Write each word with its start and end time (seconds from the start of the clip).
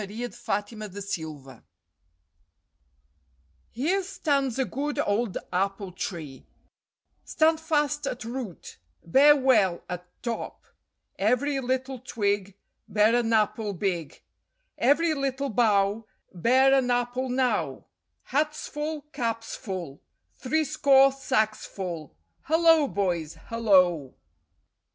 THOMAS. 0.03 0.41
POMONA'S 0.47 0.91
BEST 0.95 1.15
GIFT 1.15 1.61
Here 3.69 4.01
stands 4.01 4.57
a 4.57 4.65
good 4.65 4.97
old 4.97 5.37
apple 5.53 5.91
tree 5.91 6.47
Stand 7.23 7.59
fast 7.59 8.07
at 8.07 8.25
root, 8.25 8.79
Bear 9.05 9.35
well, 9.35 9.83
at 9.87 10.07
top; 10.23 10.65
Every 11.19 11.59
little 11.59 11.99
twig 11.99 12.55
Bear 12.87 13.13
an 13.15 13.31
apple 13.31 13.73
big; 13.73 14.23
Every 14.79 15.13
little 15.13 15.49
bough 15.51 16.07
Bear 16.33 16.73
an 16.73 16.89
apple 16.89 17.29
now; 17.29 17.85
Hats 18.23 18.67
full, 18.67 19.01
caps 19.13 19.55
full; 19.55 20.01
Threescore 20.33 21.11
sacks 21.11 21.67
full! 21.67 22.17
Hullo, 22.47 22.87
boys, 22.87 23.35
hullo! 23.51 24.15